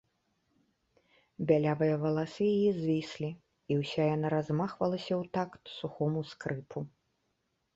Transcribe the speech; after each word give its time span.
Бялявыя 1.51 1.95
валасы 2.03 2.43
яе 2.55 2.71
звіслі, 2.79 3.29
і 3.75 3.79
ўся 3.83 4.01
яна 4.15 4.27
размахвалася 4.37 5.13
ў 5.21 5.33
такт 5.39 5.63
сухому 5.79 6.19
скрыпу. 6.33 6.79